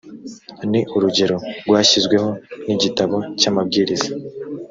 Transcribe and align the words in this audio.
ni 0.69 0.81
urugero 0.95 1.37
rwashyizweho 1.67 2.29
n’igitabo 2.65 3.15
cy’amabwiriza 3.39 4.09